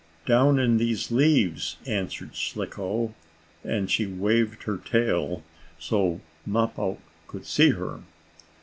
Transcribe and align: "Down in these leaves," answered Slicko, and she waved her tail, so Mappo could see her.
"Down 0.25 0.57
in 0.57 0.77
these 0.77 1.11
leaves," 1.11 1.77
answered 1.85 2.35
Slicko, 2.35 3.13
and 3.63 3.87
she 3.87 4.07
waved 4.07 4.63
her 4.63 4.77
tail, 4.77 5.43
so 5.77 6.21
Mappo 6.43 6.97
could 7.27 7.45
see 7.45 7.69
her. 7.69 7.99